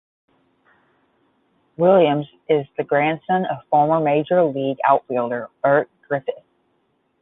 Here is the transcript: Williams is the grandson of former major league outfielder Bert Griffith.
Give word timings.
Williams 1.77 2.25
is 2.49 2.65
the 2.75 2.83
grandson 2.83 3.45
of 3.45 3.57
former 3.69 3.99
major 3.99 4.43
league 4.43 4.79
outfielder 4.89 5.47
Bert 5.61 5.91
Griffith. 6.07 6.43